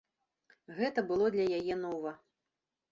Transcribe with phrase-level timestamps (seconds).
[0.79, 2.17] Гэта было для яе нова.